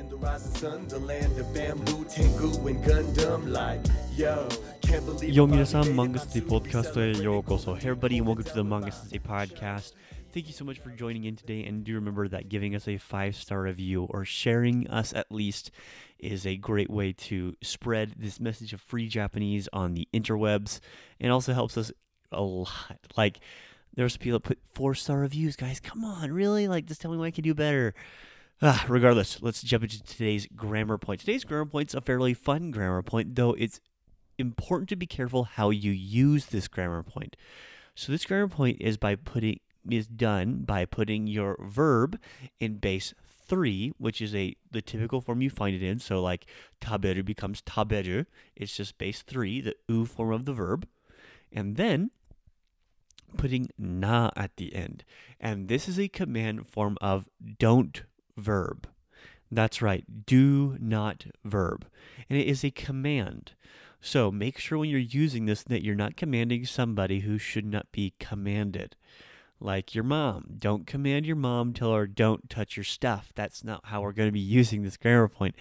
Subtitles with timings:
[0.00, 3.50] in the rising sun, the land of bamboo, Tengu, and Gundam.
[3.50, 3.84] Like,
[4.16, 4.48] yo,
[4.80, 7.74] can't believe Yo, minasan, Podcast, yo.
[7.74, 9.92] Hey, everybody, and welcome to the Mangas Day Podcast.
[10.32, 12.96] Thank you so much for joining in today, and do remember that giving us a
[12.96, 15.70] five star review or sharing us at least
[16.18, 20.80] is a great way to spread this message of free Japanese on the interwebs,
[21.20, 21.92] and also helps us
[22.32, 22.70] a lot.
[23.18, 23.40] Like,
[23.94, 25.78] there's people that put four star reviews, guys.
[25.78, 26.68] Come on, really?
[26.68, 27.92] Like, just tell me what I can do better.
[28.62, 31.20] Ah, regardless, let's jump into today's grammar point.
[31.20, 33.80] Today's grammar point's a fairly fun grammar point, though it's
[34.36, 37.36] important to be careful how you use this grammar point.
[37.94, 42.20] So this grammar point is by putting is done by putting your verb
[42.60, 43.14] in base
[43.46, 45.98] three, which is a the typical form you find it in.
[45.98, 46.44] So like
[46.82, 48.26] taberu becomes taberu.
[48.54, 50.86] It's just base three, the u form of the verb.
[51.50, 52.10] And then
[53.38, 55.02] putting na at the end.
[55.40, 57.26] And this is a command form of
[57.58, 58.02] don't
[58.36, 58.88] verb.
[59.50, 61.86] That's right, do not verb.
[62.28, 63.52] And it is a command.
[64.00, 67.90] So make sure when you're using this that you're not commanding somebody who should not
[67.92, 68.96] be commanded.
[69.58, 70.54] Like your mom.
[70.58, 73.32] Don't command your mom, tell her don't touch your stuff.
[73.34, 75.54] That's not how we're going to be using this grammar point.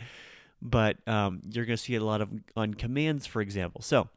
[0.61, 3.81] But um, you're going to see a lot of on commands, for example.
[3.81, 4.09] So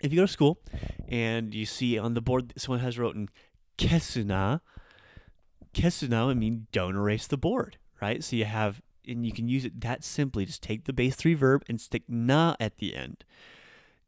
[0.00, 0.58] if you go to school
[1.08, 3.28] and you see on the board someone has written
[3.78, 4.60] kesuna,
[5.74, 8.22] kesuna would mean don't erase the board, right?
[8.24, 10.46] So you have, and you can use it that simply.
[10.46, 13.24] Just take the base three verb and stick na at the end.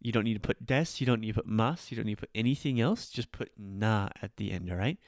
[0.00, 2.14] You don't need to put des, you don't need to put mas, you don't need
[2.14, 3.08] to put anything else.
[3.08, 4.98] Just put na at the end, all right?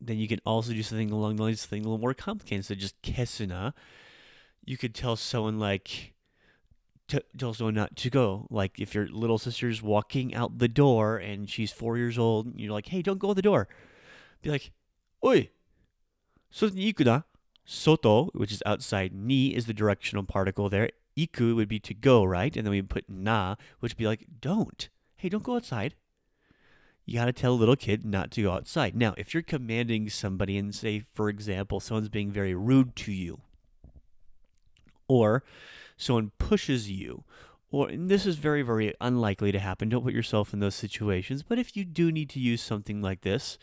[0.00, 2.64] Then you can also do something along the lines of something a little more complicated.
[2.64, 3.72] So just kesuna.
[4.64, 6.12] You could tell someone like,
[7.08, 8.46] to tell someone not to go.
[8.50, 12.72] Like if your little sister's walking out the door and she's four years old, you're
[12.72, 13.66] like, hey, don't go out the door.
[14.42, 14.70] Be like,
[15.24, 15.50] oi,
[16.62, 17.22] ni iku na.
[17.64, 20.90] Soto, which is outside, ni is the directional particle there.
[21.16, 22.56] Iku would be to go, right?
[22.56, 24.88] And then we put na, which would be like, don't.
[25.16, 25.94] Hey, don't go outside.
[27.04, 28.94] You got to tell a little kid not to go outside.
[28.94, 33.40] Now, if you're commanding somebody and say, for example, someone's being very rude to you,
[35.08, 35.42] or
[35.96, 37.24] someone pushes you,
[37.70, 39.88] or this is very, very unlikely to happen.
[39.88, 41.42] Don't put yourself in those situations.
[41.42, 43.58] But if you do need to use something like this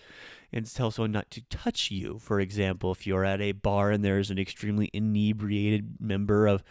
[0.53, 4.05] and tell someone not to touch you, for example, if you're at a bar and
[4.05, 6.63] there's an extremely inebriated member of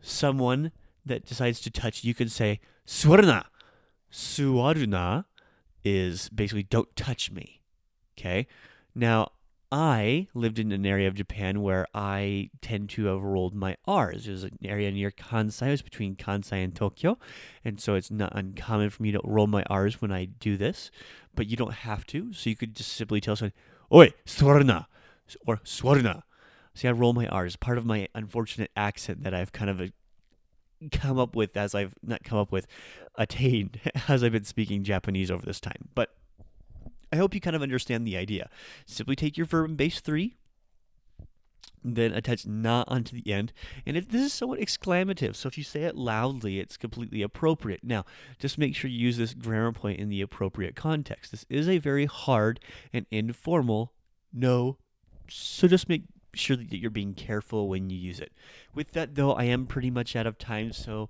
[0.00, 0.70] someone
[1.04, 3.46] that decides to touch you, can say, Suwaruna.
[4.12, 5.24] Suwaruna
[5.84, 7.60] is basically don't touch me.
[8.16, 8.46] Okay.
[8.94, 9.32] Now,
[9.72, 14.26] I lived in an area of Japan where I tend to have rolled my R's.
[14.26, 17.18] There's an area near Kansai, it's between Kansai and Tokyo.
[17.64, 20.90] And so it's not uncommon for me to roll my R's when I do this,
[21.34, 22.32] but you don't have to.
[22.32, 23.54] So you could just simply tell someone,
[23.92, 24.86] Oi, swarna,
[25.46, 26.22] or swarna.
[26.74, 29.86] See, I roll my R's, part of my unfortunate accent that I've kind of uh,
[30.92, 32.66] come up with as I've not come up with,
[33.16, 35.88] attained as I've been speaking Japanese over this time.
[35.94, 36.14] But
[37.16, 38.50] I hope you kind of understand the idea.
[38.84, 40.36] Simply take your verb in base three,
[41.82, 43.52] then attach na onto the end.
[43.86, 47.80] And it, this is somewhat exclamative, so if you say it loudly, it's completely appropriate.
[47.82, 48.04] Now,
[48.38, 51.30] just make sure you use this grammar point in the appropriate context.
[51.30, 52.60] This is a very hard
[52.92, 53.92] and informal
[54.32, 54.76] no,
[55.30, 56.02] so just make
[56.34, 58.32] sure that you're being careful when you use it.
[58.74, 61.08] With that, though, I am pretty much out of time, so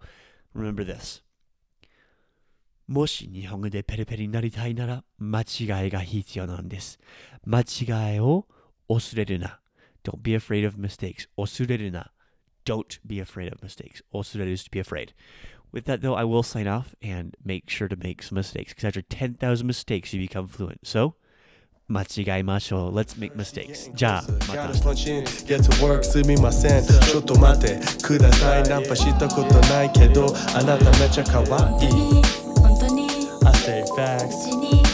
[0.55, 1.23] remember this.
[2.89, 6.99] もし日本語でペラペラになりたいなら、間違いが必要なんです。
[7.45, 8.47] 間違いを
[8.89, 9.61] 恐れるな。
[10.05, 11.29] Don't be afraid of mistakes.
[11.37, 12.13] 恐れるな。
[12.65, 14.05] Don't be afraid of mistakes.
[14.13, 15.15] 恐れる is to be afraid.
[15.73, 18.85] With that, though, I will sign off and make sure to make some mistakes because
[18.85, 20.79] after 10,000 mistakes, you become fluent.
[20.85, 21.15] So,
[21.89, 22.95] 間違いましょう。
[22.95, 23.93] Let's make mistakes.
[23.95, 24.69] じゃあ、また。
[24.69, 26.85] Get to work すみません。
[26.85, 28.63] ちょっと待ってください。
[28.65, 32.46] ナンパしたことないけど、あなためちゃ可愛い。
[33.67, 34.86] State Facts.